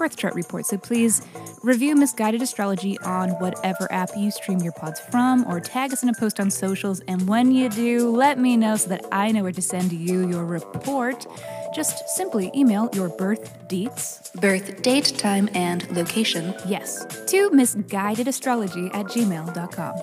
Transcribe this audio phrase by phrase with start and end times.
[0.00, 0.64] birth chart report.
[0.64, 1.20] So please
[1.62, 6.08] review Misguided Astrology on whatever app you stream your pods from, or tag us in
[6.08, 7.00] a post on socials.
[7.00, 10.26] And when you do, let me know so that I know where to send you
[10.26, 11.26] your report.
[11.74, 19.06] Just simply email your birth dates, birth date, time, and location, yes, to misguidedastrology at
[19.06, 19.94] gmail.com.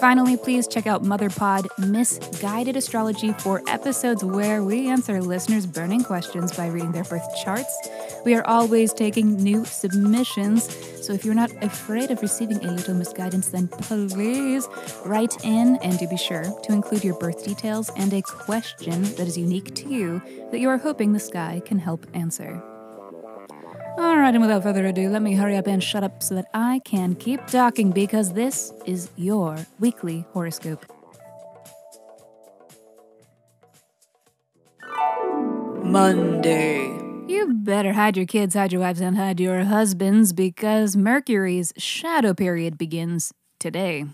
[0.00, 6.56] Finally, please check out MotherPod Misguided Astrology for episodes where we answer listeners' burning questions
[6.56, 7.76] by reading their birth charts.
[8.24, 10.64] We are always taking new submissions,
[11.04, 14.68] so if you're not afraid of receiving a little misguidance, then please
[15.04, 19.26] write in and do be sure to include your birth details and a question that
[19.26, 22.62] is unique to you that you are hoping the sky can help answer.
[23.98, 26.46] All right, and without further ado, let me hurry up and shut up so that
[26.54, 30.84] I can keep talking because this is your weekly horoscope.
[35.82, 36.97] Monday.
[37.50, 42.76] Better hide your kids, hide your wives, and hide your husbands because Mercury's shadow period
[42.76, 44.04] begins today.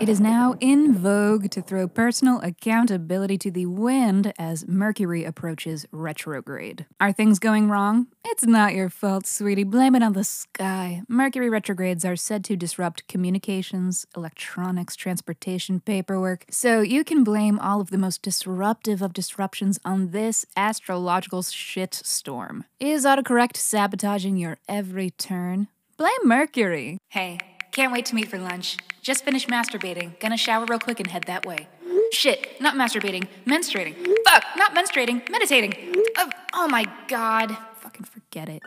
[0.00, 5.86] It is now in vogue to throw personal accountability to the wind as Mercury approaches
[5.90, 6.86] retrograde.
[7.00, 8.06] Are things going wrong?
[8.24, 9.64] It's not your fault, sweetie.
[9.64, 11.02] Blame it on the sky.
[11.08, 16.44] Mercury retrogrades are said to disrupt communications, electronics, transportation, paperwork.
[16.48, 22.64] So you can blame all of the most disruptive of disruptions on this astrological shitstorm.
[22.78, 25.66] Is autocorrect sabotaging your every turn?
[26.02, 26.98] Blame Mercury.
[27.10, 27.38] Hey,
[27.70, 28.76] can't wait to meet for lunch.
[29.02, 30.18] Just finished masturbating.
[30.18, 31.68] Gonna shower real quick and head that way.
[32.10, 33.94] Shit, not masturbating, menstruating.
[34.26, 35.94] Fuck, not menstruating, meditating.
[36.18, 37.56] Oh, oh my god.
[37.76, 38.62] Fucking forget it.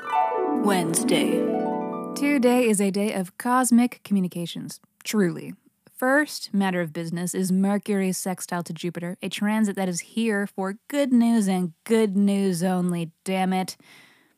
[0.63, 1.44] Wednesday.
[2.16, 4.79] Today is a day of cosmic communications.
[5.03, 5.56] Truly.
[5.94, 10.75] First matter of business is Mercury's sextile to Jupiter, a transit that is here for
[10.88, 13.75] good news and good news only, damn it.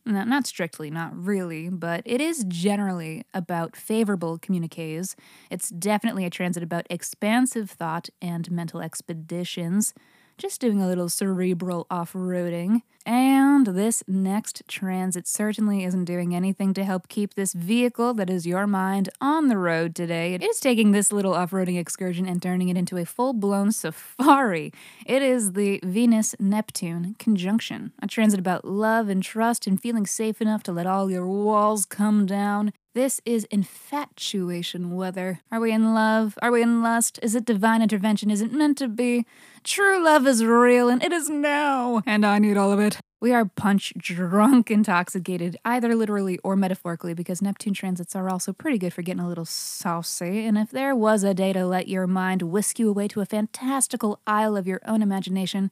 [0.08, 5.16] No, not strictly, not really, but it is generally about favorable communiques.
[5.52, 9.94] It's definitely a transit about expansive thought and mental expeditions.
[10.38, 12.84] Just doing a little cerebral off roading.
[13.08, 18.46] And this next transit certainly isn't doing anything to help keep this vehicle that is
[18.46, 20.34] your mind on the road today.
[20.34, 23.72] It is taking this little off roading excursion and turning it into a full blown
[23.72, 24.74] safari.
[25.06, 30.42] It is the Venus Neptune conjunction, a transit about love and trust and feeling safe
[30.42, 32.74] enough to let all your walls come down.
[32.94, 35.42] This is infatuation weather.
[35.52, 36.38] Are we in love?
[36.42, 37.20] Are we in lust?
[37.22, 38.32] Is it divine intervention?
[38.32, 39.26] Is it meant to be?
[39.64, 42.97] True love is real and it is now, and I need all of it.
[43.20, 48.78] We are punch drunk, intoxicated, either literally or metaphorically, because Neptune transits are also pretty
[48.78, 50.46] good for getting a little saucy.
[50.46, 53.26] And if there was a day to let your mind whisk you away to a
[53.26, 55.72] fantastical isle of your own imagination,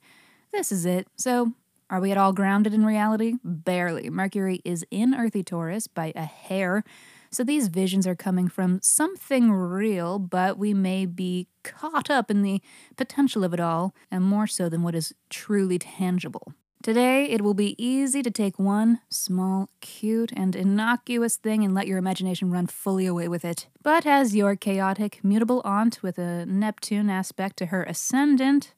[0.51, 1.07] this is it.
[1.17, 1.53] So,
[1.87, 3.35] are we at all grounded in reality?
[3.43, 4.09] Barely.
[4.09, 6.83] Mercury is in Earthy Taurus by a hair.
[7.29, 12.41] So these visions are coming from something real, but we may be caught up in
[12.41, 12.59] the
[12.97, 16.53] potential of it all, and more so than what is truly tangible.
[16.85, 21.87] Today, it will be easy to take one small, cute, and innocuous thing and let
[21.87, 23.65] your imagination run fully away with it.
[23.81, 28.75] But as your chaotic, mutable aunt with a Neptune aspect to her ascendant,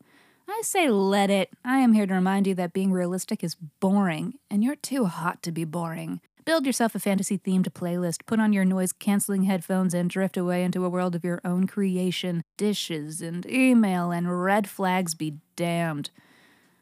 [0.48, 1.50] I say let it.
[1.65, 5.44] I am here to remind you that being realistic is boring, and you're too hot
[5.44, 6.21] to be boring.
[6.45, 10.63] Build yourself a fantasy themed playlist, put on your noise canceling headphones, and drift away
[10.63, 12.45] into a world of your own creation.
[12.56, 16.09] Dishes and email and red flags be damned.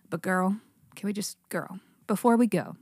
[0.08, 0.58] But, girl,
[0.96, 2.76] can we just, girl, before we go,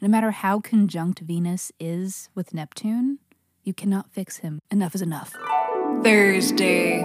[0.00, 3.18] no matter how conjunct Venus is with Neptune,
[3.64, 4.60] you cannot fix him.
[4.70, 5.34] Enough is enough.
[6.04, 7.00] Thursday.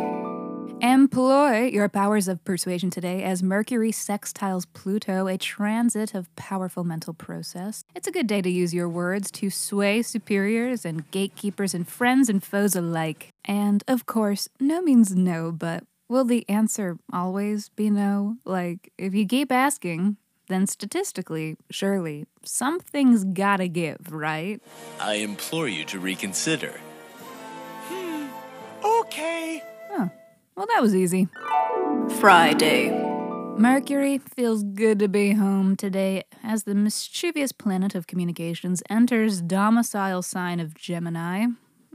[0.82, 7.14] Employ your powers of persuasion today as Mercury sextiles Pluto, a transit of powerful mental
[7.14, 7.84] process.
[7.94, 12.30] It's a good day to use your words to sway superiors and gatekeepers and friends
[12.30, 13.30] and foes alike.
[13.46, 18.38] And of course, no means no, but will the answer always be no?
[18.44, 20.18] Like, if you keep asking,
[20.52, 24.62] then statistically, surely, something's gotta give, right?
[25.00, 26.80] I implore you to reconsider.
[27.88, 28.28] Hmm,
[28.84, 29.64] okay.
[30.62, 31.28] Well, that was easy.
[32.20, 32.92] Friday.
[33.58, 40.22] Mercury feels good to be home today as the mischievous planet of communications enters domicile
[40.22, 41.48] sign of Gemini.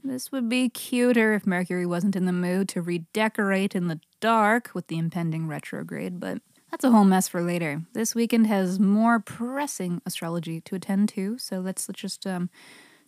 [0.03, 4.71] This would be cuter if Mercury wasn't in the mood to redecorate in the dark
[4.75, 6.39] with the impending retrograde, but
[6.71, 7.83] that's a whole mess for later.
[7.93, 12.51] This weekend has more pressing astrology to attend to, so let's, let's just um,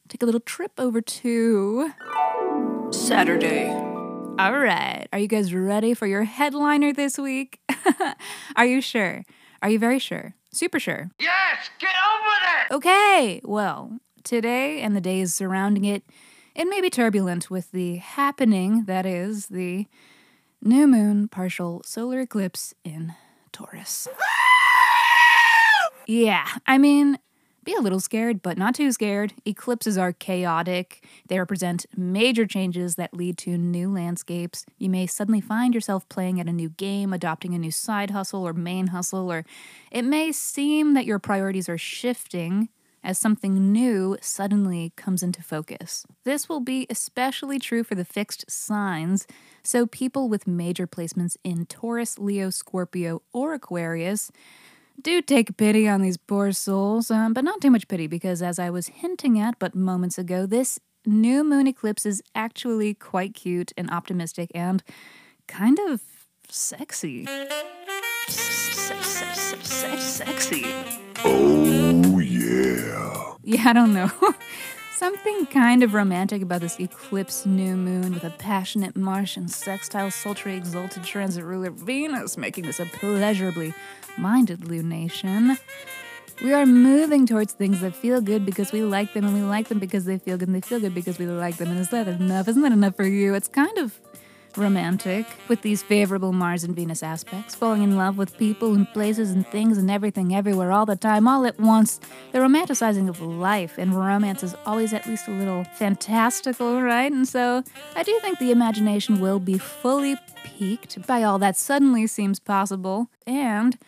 [0.08, 1.93] take a little trip over to.
[2.90, 3.69] Saturday.
[4.38, 5.06] All right.
[5.12, 7.60] Are you guys ready for your headliner this week?
[8.56, 9.25] Are you sure?
[9.62, 10.34] Are you very sure?
[10.52, 11.10] Super sure.
[11.19, 12.76] Yes, get over it.
[12.76, 13.40] Okay.
[13.44, 16.05] Well, today and the days surrounding it,
[16.55, 19.87] it may be turbulent with the happening that is the
[20.62, 23.14] new moon partial solar eclipse in
[23.53, 24.09] Taurus.
[26.06, 27.19] yeah, I mean,
[27.69, 29.35] be a little scared, but not too scared.
[29.45, 31.05] Eclipses are chaotic.
[31.29, 34.65] They represent major changes that lead to new landscapes.
[34.79, 38.47] You may suddenly find yourself playing at a new game, adopting a new side hustle
[38.47, 39.45] or main hustle, or
[39.93, 42.71] it may seem that your priorities are shifting
[43.08, 46.05] as something new suddenly comes into focus.
[46.25, 49.26] This will be especially true for the fixed signs,
[49.62, 54.31] so people with major placements in Taurus, Leo, Scorpio, or Aquarius
[55.00, 58.58] do take pity on these poor souls, um, but not too much pity because, as
[58.58, 63.72] I was hinting at but moments ago, this new moon eclipse is actually quite cute
[63.78, 64.82] and optimistic and
[65.46, 66.02] kind of
[66.50, 67.26] sexy.
[69.99, 70.66] Sexy.
[71.25, 73.35] Oh, yeah.
[73.43, 74.11] Yeah, I don't know.
[74.97, 80.57] Something kind of romantic about this eclipse new moon with a passionate Martian sextile, sultry,
[80.57, 83.73] exalted transit ruler Venus making this a pleasurably
[84.19, 85.57] minded lunation.
[86.43, 89.69] We are moving towards things that feel good because we like them, and we like
[89.69, 91.69] them because they feel good, and they feel good because we like them.
[91.69, 92.49] And is that enough?
[92.49, 93.35] Isn't that enough for you?
[93.35, 94.01] It's kind of
[94.58, 99.31] romantic with these favorable Mars and Venus aspects, falling in love with people and places
[99.31, 102.00] and things and everything everywhere all the time, all at once.
[102.32, 107.10] The romanticizing of life, and romance is always at least a little fantastical, right?
[107.10, 107.62] And so
[107.96, 113.08] I do think the imagination will be fully piqued by all that suddenly seems possible.
[113.26, 113.78] And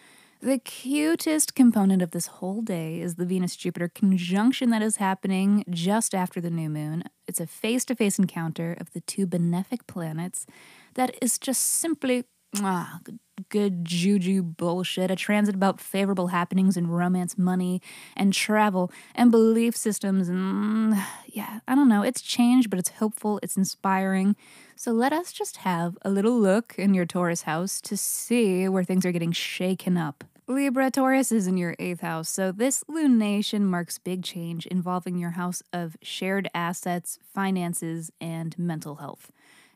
[0.40, 5.64] the cutest component of this whole day is the Venus Jupiter conjunction that is happening
[5.68, 7.04] just after the new moon.
[7.28, 10.46] It's a face to face encounter of the two benefic planets
[10.94, 12.24] that is just simply
[12.56, 13.00] ah,
[13.50, 15.10] good, juju bullshit.
[15.10, 17.82] A transit about favorable happenings in romance, money,
[18.16, 20.28] and travel, and belief systems.
[20.28, 20.94] And
[21.26, 22.02] yeah, I don't know.
[22.02, 24.36] It's change, but it's hopeful, it's inspiring.
[24.76, 28.84] So let us just have a little look in your Taurus house to see where
[28.84, 30.24] things are getting shaken up.
[30.50, 35.30] Libra Taurus is in your eighth house, so this lunation marks big change involving your
[35.30, 39.30] house of shared assets, finances, and mental health.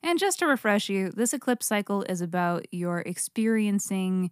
[0.06, 4.30] And just to refresh you, this eclipse cycle is about your experiencing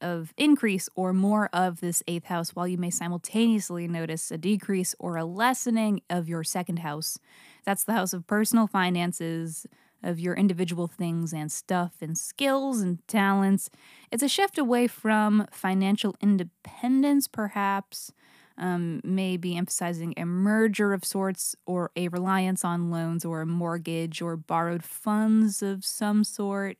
[0.00, 4.96] of increase or more of this eighth house, while you may simultaneously notice a decrease
[4.98, 7.20] or a lessening of your second house.
[7.64, 9.64] That's the house of personal finances,
[10.02, 13.70] of your individual things and stuff and skills and talents.
[14.10, 18.12] It's a shift away from financial independence, perhaps,
[18.58, 24.20] um, maybe emphasizing a merger of sorts or a reliance on loans or a mortgage
[24.22, 26.76] or borrowed funds of some sort.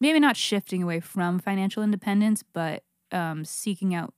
[0.00, 4.14] Maybe not shifting away from financial independence, but um, seeking out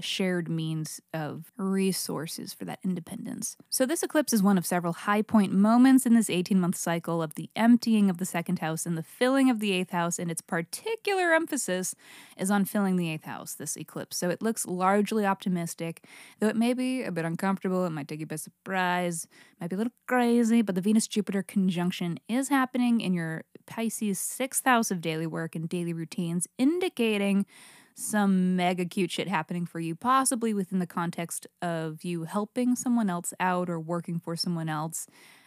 [0.00, 3.56] shared means of resources for that independence.
[3.70, 7.22] So, this eclipse is one of several high point moments in this 18 month cycle
[7.22, 10.30] of the emptying of the second house and the filling of the eighth house, and
[10.30, 11.94] its particular emphasis
[12.36, 14.16] is on filling the eighth house, this eclipse.
[14.16, 16.04] So, it looks largely optimistic,
[16.40, 19.26] though it may be a bit uncomfortable, it might take you by surprise,
[19.60, 24.18] might be a little crazy, but the Venus Jupiter conjunction is happening in your Pisces
[24.18, 27.46] sixth house of daily work and daily routines, indicating
[27.94, 33.08] some mega cute shit happening for you, possibly within the context of you helping someone
[33.08, 35.06] else out or working for someone else,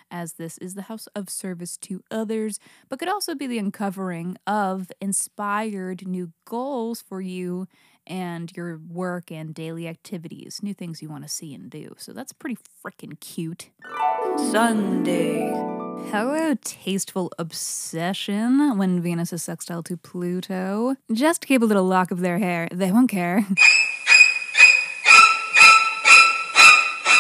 [0.10, 4.38] as this is the house of service to others, but could also be the uncovering
[4.48, 7.68] of inspired new goals for you
[8.08, 11.96] and your work and daily activities, new things you want to see and do.
[11.98, 13.70] So that's pretty freaking cute.
[14.38, 15.52] Sunday.
[16.10, 20.96] Hello, tasteful obsession when Venus is sextile to Pluto.
[21.12, 23.46] Just keep a little lock of their hair, they won't care.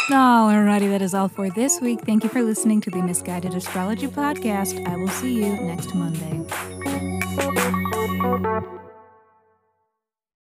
[0.09, 1.99] Oh, alrighty, that is all for this week.
[1.99, 4.87] Thank you for listening to the Misguided Astrology Podcast.
[4.87, 6.96] I will see you next Monday.